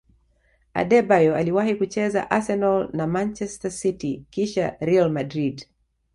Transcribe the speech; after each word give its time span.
adebayor 0.73 1.37
aliwahi 1.37 1.75
kucheza 1.75 2.31
arsenal 2.31 2.89
na 2.93 3.07
manchester 3.07 3.71
city 3.71 4.23
kisha 4.29 4.77
real 4.79 5.09
madrid 5.09 5.67